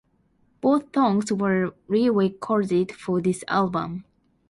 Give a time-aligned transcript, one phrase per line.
[0.61, 4.03] Both songs were re-recorded for this album.